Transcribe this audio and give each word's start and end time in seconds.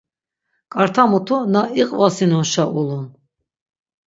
Ǩarta 0.73 1.03
mutu 1.11 1.37
na 1.53 1.61
iqvasinonşa 1.81 2.63
ulun. 2.79 3.05